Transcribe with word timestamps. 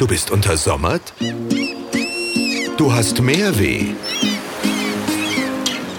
Du 0.00 0.06
bist 0.06 0.30
untersommert? 0.30 1.12
Du 2.78 2.90
hast 2.90 3.20
Mehrweh? 3.20 3.88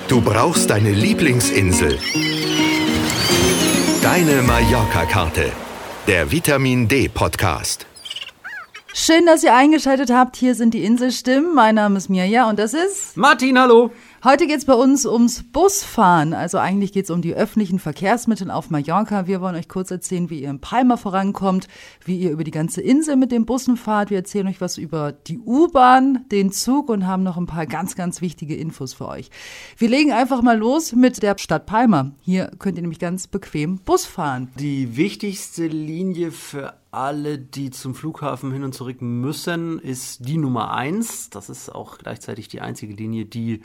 Du 0.07 0.21
brauchst 0.21 0.71
deine 0.71 0.89
Lieblingsinsel? 0.91 1.99
Deine 4.01 4.41
Mallorca-Karte. 4.41 5.51
Der 6.07 6.31
Vitamin 6.31 6.87
D-Podcast. 6.87 7.85
Schön, 8.91 9.27
dass 9.27 9.43
ihr 9.43 9.53
eingeschaltet 9.53 10.09
habt. 10.11 10.35
Hier 10.35 10.55
sind 10.55 10.73
die 10.73 10.83
Inselstimmen. 10.83 11.53
Mein 11.53 11.75
Name 11.75 11.97
ist 11.99 12.09
Mirja 12.09 12.49
und 12.49 12.57
das 12.57 12.73
ist 12.73 13.15
Martin, 13.15 13.59
hallo. 13.59 13.91
Heute 14.23 14.45
geht's 14.45 14.65
bei 14.65 14.75
uns 14.75 15.07
ums 15.07 15.41
Busfahren. 15.51 16.35
Also 16.35 16.59
eigentlich 16.59 16.93
geht's 16.93 17.09
um 17.09 17.23
die 17.23 17.33
öffentlichen 17.33 17.79
Verkehrsmittel 17.79 18.51
auf 18.51 18.69
Mallorca. 18.69 19.25
Wir 19.25 19.41
wollen 19.41 19.55
euch 19.55 19.67
kurz 19.67 19.89
erzählen, 19.89 20.29
wie 20.29 20.43
ihr 20.43 20.51
in 20.51 20.61
Palma 20.61 20.95
vorankommt, 20.95 21.67
wie 22.05 22.19
ihr 22.19 22.29
über 22.29 22.43
die 22.43 22.51
ganze 22.51 22.81
Insel 22.81 23.15
mit 23.15 23.31
den 23.31 23.47
Bussen 23.47 23.77
fahrt. 23.77 24.11
Wir 24.11 24.17
erzählen 24.17 24.45
euch 24.45 24.61
was 24.61 24.77
über 24.77 25.11
die 25.11 25.39
U-Bahn, 25.39 26.23
den 26.31 26.51
Zug 26.51 26.89
und 26.89 27.07
haben 27.07 27.23
noch 27.23 27.35
ein 27.35 27.47
paar 27.47 27.65
ganz, 27.65 27.95
ganz 27.95 28.21
wichtige 28.21 28.55
Infos 28.55 28.93
für 28.93 29.07
euch. 29.07 29.31
Wir 29.75 29.89
legen 29.89 30.11
einfach 30.11 30.43
mal 30.43 30.55
los 30.55 30.93
mit 30.93 31.23
der 31.23 31.35
Stadt 31.39 31.65
Palma. 31.65 32.11
Hier 32.21 32.51
könnt 32.59 32.77
ihr 32.77 32.83
nämlich 32.83 32.99
ganz 32.99 33.25
bequem 33.25 33.79
Bus 33.79 34.05
fahren. 34.05 34.49
Die 34.59 34.97
wichtigste 34.97 35.65
Linie 35.65 36.31
für 36.31 36.75
alle, 36.91 37.39
die 37.39 37.71
zum 37.71 37.95
Flughafen 37.95 38.51
hin 38.51 38.63
und 38.63 38.75
zurück 38.75 39.01
müssen, 39.01 39.79
ist 39.79 40.27
die 40.27 40.37
Nummer 40.37 40.75
eins. 40.75 41.31
Das 41.31 41.49
ist 41.49 41.73
auch 41.73 41.97
gleichzeitig 41.97 42.49
die 42.49 42.61
einzige 42.61 42.93
Linie, 42.93 43.25
die 43.25 43.61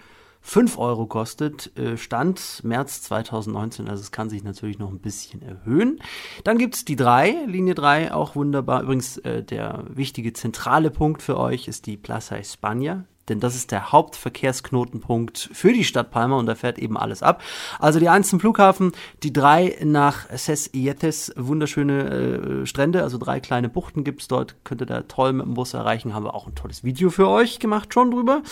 5 0.49 0.79
Euro 0.79 1.07
kostet, 1.07 1.77
äh, 1.77 1.97
Stand 1.97 2.63
März 2.63 3.03
2019, 3.03 3.89
also 3.89 4.01
es 4.01 4.13
kann 4.13 4.31
sich 4.31 4.45
natürlich 4.45 4.79
noch 4.79 4.91
ein 4.91 5.01
bisschen 5.01 5.43
erhöhen. 5.43 6.01
Dann 6.45 6.57
gibt 6.57 6.77
es 6.77 6.85
die 6.85 6.95
3, 6.95 7.47
Linie 7.47 7.75
3, 7.75 8.15
auch 8.15 8.37
wunderbar. 8.37 8.83
Übrigens, 8.83 9.19
äh, 9.19 9.43
der 9.43 9.83
wichtige 9.89 10.33
zentrale 10.35 10.93
Punkt 10.93 11.23
für 11.23 11.37
euch 11.37 11.67
ist 11.67 11.87
die 11.87 11.97
Plaza 11.97 12.37
España 12.37 13.03
denn 13.29 13.41
das 13.41 13.55
ist 13.55 13.73
der 13.73 13.93
Hauptverkehrsknotenpunkt 13.93 15.51
für 15.53 15.73
die 15.73 15.85
Stadt 15.85 16.11
Palma 16.11 16.37
und 16.37 16.47
da 16.47 16.55
fährt 16.55 16.79
eben 16.79 16.97
alles 16.97 17.23
ab. 17.23 17.43
Also 17.79 17.99
die 17.99 18.07
zum 18.23 18.41
Flughafen, 18.41 18.93
die 19.23 19.33
drei 19.33 19.77
nach 19.85 20.27
Ses 20.35 20.73
Ietes, 20.73 21.33
wunderschöne 21.37 22.63
äh, 22.63 22.67
Strände, 22.67 23.03
also 23.03 23.19
drei 23.19 23.41
kleine 23.41 23.69
Buchten 23.69 24.05
gibt's 24.05 24.29
dort, 24.29 24.57
könnt 24.65 24.81
ihr 24.81 24.87
da 24.87 25.03
toll 25.03 25.33
mit 25.33 25.47
dem 25.47 25.55
Bus 25.55 25.75
erreichen, 25.75 26.15
haben 26.15 26.25
wir 26.25 26.35
auch 26.35 26.47
ein 26.47 26.55
tolles 26.55 26.85
Video 26.85 27.11
für 27.11 27.29
euch 27.29 27.59
gemacht 27.59 27.93
schon 27.93 28.11
drüber. 28.11 28.43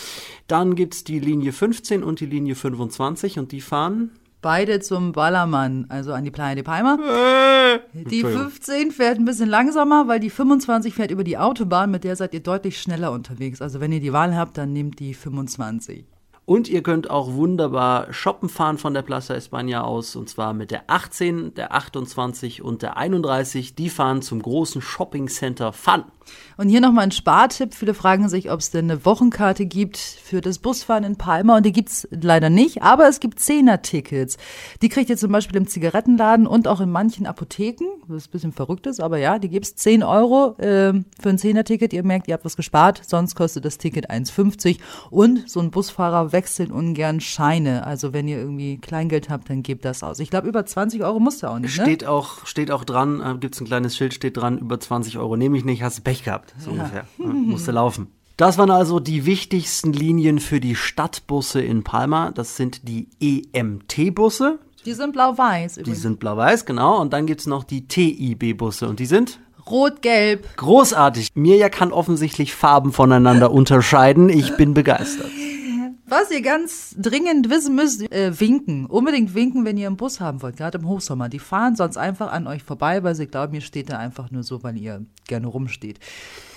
Dann 0.47 0.75
gibt's 0.75 1.03
die 1.03 1.19
Linie 1.19 1.51
15 1.51 2.03
und 2.03 2.19
die 2.19 2.25
Linie 2.25 2.55
25 2.55 3.39
und 3.39 3.51
die 3.51 3.61
fahren 3.61 4.11
Beide 4.45 4.79
zum 4.79 5.11
Ballermann, 5.11 5.87
also 5.89 6.13
an 6.13 6.23
die 6.23 6.29
Playa 6.29 6.53
de 6.53 6.63
Palma. 6.63 6.99
Äh, 7.01 7.64
die 8.03 8.21
15 8.21 8.91
fährt 8.91 9.17
ein 9.17 9.25
bisschen 9.25 9.49
langsamer, 9.49 10.07
weil 10.07 10.19
die 10.19 10.29
25 10.29 10.93
fährt 10.93 11.11
über 11.11 11.23
die 11.23 11.37
Autobahn, 11.37 11.91
mit 11.91 12.03
der 12.03 12.15
seid 12.15 12.33
ihr 12.33 12.41
deutlich 12.41 12.79
schneller 12.81 13.11
unterwegs. 13.11 13.61
Also 13.61 13.79
wenn 13.79 13.91
ihr 13.91 14.01
die 14.01 14.11
Wahl 14.11 14.35
habt, 14.35 14.57
dann 14.57 14.73
nehmt 14.73 14.99
die 14.99 15.13
25. 15.13 16.05
Und 16.45 16.69
ihr 16.69 16.83
könnt 16.83 17.09
auch 17.09 17.33
wunderbar 17.33 18.13
shoppen 18.13 18.49
fahren 18.49 18.77
von 18.77 18.93
der 18.93 19.01
Plaza 19.01 19.33
España 19.33 19.79
aus. 19.79 20.15
Und 20.15 20.29
zwar 20.29 20.53
mit 20.53 20.69
der 20.69 20.83
18, 20.87 21.55
der 21.55 21.73
28 21.73 22.61
und 22.61 22.83
der 22.83 22.97
31. 22.97 23.73
Die 23.75 23.89
fahren 23.89 24.21
zum 24.21 24.41
großen 24.41 24.81
Shopping 24.81 25.27
Center 25.27 25.73
Fun. 25.73 26.03
Und 26.57 26.69
hier 26.69 26.81
nochmal 26.81 27.03
ein 27.03 27.11
Spartipp. 27.11 27.73
Viele 27.73 27.93
fragen 27.93 28.29
sich, 28.29 28.51
ob 28.51 28.59
es 28.59 28.71
denn 28.71 28.89
eine 28.89 29.05
Wochenkarte 29.05 29.65
gibt 29.65 29.97
für 29.97 30.41
das 30.41 30.59
Busfahren 30.59 31.03
in 31.03 31.17
Palma. 31.17 31.57
Und 31.57 31.65
die 31.65 31.71
gibt's 31.71 32.07
leider 32.11 32.49
nicht. 32.49 32.81
Aber 32.81 33.07
es 33.07 33.19
gibt 33.19 33.39
Zehner-Tickets. 33.39 34.37
Die 34.81 34.89
kriegt 34.89 35.09
ihr 35.09 35.17
zum 35.17 35.31
Beispiel 35.31 35.57
im 35.57 35.67
Zigarettenladen 35.67 36.47
und 36.47 36.67
auch 36.67 36.81
in 36.81 36.91
manchen 36.91 37.25
Apotheken. 37.25 37.85
Was 38.07 38.27
ein 38.27 38.31
bisschen 38.31 38.51
verrückt 38.53 38.87
ist, 38.87 39.01
aber 39.01 39.17
ja, 39.17 39.39
die 39.39 39.49
gibt's 39.49 39.75
10 39.75 40.03
Euro 40.03 40.55
äh, 40.59 40.93
für 41.19 41.29
ein 41.29 41.37
Zehner-Ticket. 41.37 41.93
Ihr 41.93 42.03
merkt, 42.03 42.27
ihr 42.27 42.33
habt 42.33 42.45
was 42.45 42.55
gespart. 42.55 43.01
Sonst 43.05 43.35
kostet 43.35 43.65
das 43.65 43.77
Ticket 43.77 44.09
1,50. 44.09 44.77
Und 45.09 45.49
so 45.49 45.59
ein 45.59 45.71
Busfahrer 45.71 46.31
wechselt 46.31 46.71
ungern 46.71 47.19
Scheine. 47.19 47.85
Also 47.85 48.13
wenn 48.13 48.27
ihr 48.27 48.37
irgendwie 48.37 48.77
Kleingeld 48.77 49.29
habt, 49.29 49.49
dann 49.49 49.63
gebt 49.63 49.85
das 49.85 50.03
aus. 50.03 50.19
Ich 50.19 50.29
glaube, 50.29 50.47
über 50.47 50.65
20 50.65 51.03
Euro 51.03 51.19
musst 51.19 51.43
du 51.43 51.47
auch 51.47 51.59
nicht. 51.59 51.77
Ne? 51.77 51.83
Steht 51.83 52.05
auch, 52.05 52.45
steht 52.45 52.71
auch 52.71 52.83
dran, 52.83 53.21
äh, 53.21 53.37
gibt's 53.37 53.59
ein 53.59 53.65
kleines 53.65 53.95
Schild, 53.95 54.13
steht 54.13 54.37
dran, 54.37 54.57
über 54.57 54.79
20 54.79 55.17
Euro 55.17 55.35
nehme 55.35 55.57
ich 55.57 55.65
nicht, 55.65 55.83
hast 55.83 55.99
du 55.99 56.01
Pech 56.15 56.23
gehabt, 56.23 56.53
so 56.59 56.71
ja. 56.71 56.77
ungefähr. 56.77 57.05
Musste 57.17 57.71
laufen. 57.71 58.07
Das 58.37 58.57
waren 58.57 58.71
also 58.71 58.99
die 58.99 59.25
wichtigsten 59.25 59.93
Linien 59.93 60.39
für 60.39 60.59
die 60.59 60.75
Stadtbusse 60.75 61.61
in 61.61 61.83
Palma. 61.83 62.31
Das 62.31 62.57
sind 62.57 62.87
die 62.87 63.07
EMT-Busse. 63.21 64.59
Die 64.85 64.93
sind 64.93 65.13
blau-weiß. 65.13 65.79
Die 65.85 65.95
sind 65.95 66.19
blau-weiß, 66.19 66.65
genau. 66.65 66.99
Und 66.99 67.13
dann 67.13 67.25
gibt 67.25 67.41
es 67.41 67.47
noch 67.47 67.63
die 67.63 67.87
TIB-Busse. 67.87 68.87
Und 68.89 68.99
die 68.99 69.05
sind? 69.05 69.39
Rot-Gelb. 69.69 70.57
Großartig. 70.57 71.29
Mirja 71.33 71.69
kann 71.69 71.91
offensichtlich 71.91 72.53
Farben 72.53 72.91
voneinander 72.91 73.51
unterscheiden. 73.51 74.29
Ich 74.29 74.57
bin 74.57 74.73
begeistert. 74.73 75.31
Was 76.07 76.29
ihr 76.29 76.41
ganz 76.41 76.95
dringend 76.97 77.49
wissen 77.49 77.75
müsst, 77.75 78.01
äh, 78.11 78.39
winken. 78.39 78.85
Unbedingt 78.85 79.33
winken, 79.33 79.65
wenn 79.65 79.77
ihr 79.77 79.87
einen 79.87 79.97
Bus 79.97 80.19
haben 80.19 80.41
wollt, 80.43 80.57
gerade 80.57 80.77
im 80.77 80.87
Hochsommer. 80.87 81.29
Die 81.29 81.39
fahren 81.39 81.75
sonst 81.75 81.97
einfach 81.97 82.31
an 82.31 82.45
euch 82.45 82.63
vorbei, 82.63 83.03
weil 83.03 83.15
sie 83.15 83.25
glauben, 83.25 83.55
ihr 83.55 83.61
steht 83.61 83.89
da 83.89 83.97
einfach 83.97 84.29
nur 84.29 84.43
so, 84.43 84.61
weil 84.63 84.77
ihr 84.77 85.03
gerne 85.27 85.47
rumsteht. 85.47 85.99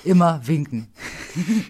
Immer 0.04 0.42
winken. 0.44 0.88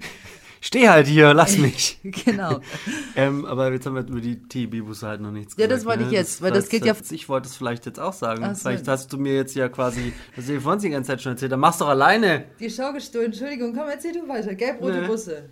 Steh 0.60 0.88
halt 0.88 1.06
hier, 1.06 1.34
lass 1.34 1.56
mich. 1.58 1.98
genau. 2.02 2.60
ähm, 3.16 3.44
aber 3.44 3.72
jetzt 3.72 3.86
haben 3.86 3.94
wir 3.94 4.06
über 4.06 4.20
die 4.20 4.42
TB-Busse 4.42 5.06
halt 5.06 5.20
noch 5.20 5.30
nichts 5.30 5.54
gesagt. 5.54 5.70
Ja, 5.70 5.76
das 5.76 5.86
wollte 5.86 6.02
ich 6.02 6.10
ne? 6.10 6.16
jetzt, 6.16 6.34
das, 6.34 6.42
weil 6.42 6.50
das, 6.50 6.64
das 6.64 6.70
geht 6.70 6.84
ja. 6.84 6.94
Ich 7.10 7.28
wollte 7.28 7.48
es 7.48 7.56
vielleicht 7.56 7.86
jetzt 7.86 8.00
auch 8.00 8.12
sagen. 8.12 8.44
So. 8.54 8.60
Vielleicht 8.62 8.88
hast 8.88 9.12
du 9.12 9.18
mir 9.18 9.34
jetzt 9.34 9.54
ja 9.54 9.68
quasi 9.68 10.12
das 10.34 10.46
dir 10.46 10.60
vorhin 10.60 10.80
die 10.80 10.90
ganze 10.90 11.08
Zeit 11.08 11.22
schon 11.22 11.32
erzählt. 11.32 11.52
Dann 11.52 11.60
machst 11.60 11.80
du 11.80 11.84
doch 11.84 11.90
alleine. 11.90 12.46
Die 12.58 12.70
Schau 12.70 12.92
gestohlen, 12.92 13.26
Entschuldigung, 13.26 13.72
komm, 13.72 13.88
erzähl 13.88 14.12
du 14.12 14.28
weiter. 14.28 14.54
Gelb-rote 14.54 15.02
nee. 15.02 15.06
Busse. 15.06 15.48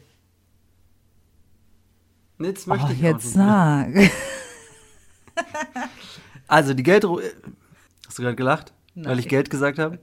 Jetzt 2.38 2.66
möchte 2.66 2.86
oh, 2.88 2.92
ich 2.92 3.00
jetzt 3.00 3.32
sag. 3.32 3.88
also 6.46 6.74
die 6.74 6.82
Geld. 6.82 7.04
Hast 7.04 8.18
du 8.18 8.22
gerade 8.22 8.36
gelacht? 8.36 8.72
Nein. 8.94 9.06
Weil 9.06 9.18
ich 9.18 9.28
Geld 9.28 9.50
gesagt 9.50 9.78
habe? 9.78 9.98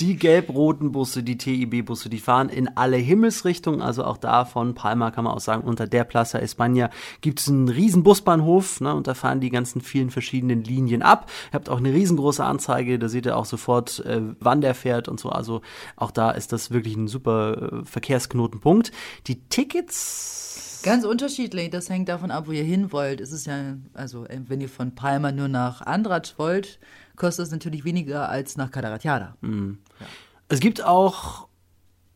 Die 0.00 0.16
gelb-roten 0.16 0.90
Busse, 0.90 1.22
die 1.22 1.38
TIB-Busse, 1.38 2.08
die 2.08 2.18
fahren 2.18 2.48
in 2.48 2.68
alle 2.76 2.96
Himmelsrichtungen. 2.96 3.80
Also 3.80 4.04
auch 4.04 4.16
da 4.16 4.44
von 4.44 4.74
Palma 4.74 5.10
kann 5.10 5.24
man 5.24 5.34
auch 5.34 5.40
sagen, 5.40 5.62
unter 5.62 5.86
der 5.86 6.04
Plaza 6.04 6.38
España 6.38 6.90
gibt 7.20 7.38
es 7.40 7.48
einen 7.48 7.68
riesen 7.68 8.02
Busbahnhof. 8.02 8.80
Ne, 8.80 8.94
und 8.94 9.06
da 9.06 9.14
fahren 9.14 9.40
die 9.40 9.50
ganzen 9.50 9.82
vielen 9.82 10.10
verschiedenen 10.10 10.64
Linien 10.64 11.02
ab. 11.02 11.30
Ihr 11.50 11.54
habt 11.54 11.68
auch 11.68 11.78
eine 11.78 11.92
riesengroße 11.92 12.44
Anzeige, 12.44 12.98
da 12.98 13.08
seht 13.08 13.26
ihr 13.26 13.36
auch 13.36 13.44
sofort, 13.44 14.00
äh, 14.00 14.20
wann 14.40 14.62
der 14.62 14.74
fährt 14.74 15.08
und 15.08 15.20
so. 15.20 15.28
Also 15.28 15.60
auch 15.96 16.10
da 16.10 16.32
ist 16.32 16.52
das 16.52 16.70
wirklich 16.70 16.96
ein 16.96 17.08
super 17.08 17.82
äh, 17.82 17.84
Verkehrsknotenpunkt. 17.84 18.90
Die 19.26 19.48
Tickets 19.48 20.64
Ganz 20.84 21.04
unterschiedlich. 21.04 21.70
Das 21.70 21.88
hängt 21.88 22.10
davon 22.10 22.30
ab, 22.30 22.46
wo 22.46 22.52
ihr 22.52 22.62
hin 22.62 22.92
wollt. 22.92 23.20
Es 23.20 23.32
ist 23.32 23.46
ja, 23.46 23.76
also 23.94 24.26
äh, 24.26 24.38
wenn 24.48 24.60
ihr 24.60 24.68
von 24.68 24.94
Palma 24.94 25.32
nur 25.32 25.48
nach 25.48 25.80
Andratsch 25.80 26.34
wollt, 26.36 26.78
kostet 27.16 27.46
es 27.46 27.52
natürlich 27.52 27.86
weniger 27.86 28.28
als 28.28 28.58
nach 28.58 28.70
Cadaratiada. 28.70 29.36
Mhm. 29.40 29.78
Ja. 29.98 30.06
Es 30.48 30.60
gibt 30.60 30.84
auch 30.84 31.48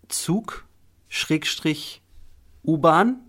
Zug, 0.08 0.66
Schrägstrich, 1.08 2.02
U-Bahn. 2.62 3.20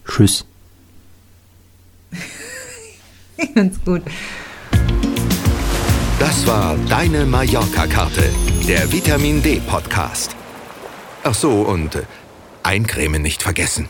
Tschüss. 0.08 0.44
ich 3.36 3.50
find's 3.52 3.78
gut. 3.84 4.02
Das 6.18 6.46
war 6.46 6.76
deine 6.88 7.24
Mallorca-Karte, 7.26 8.24
der 8.66 8.90
Vitamin 8.90 9.42
D-Podcast. 9.42 10.34
Ach 11.22 11.34
so, 11.34 11.62
und 11.62 11.94
äh, 11.94 12.02
eincremen 12.64 13.22
nicht 13.22 13.42
vergessen. 13.42 13.88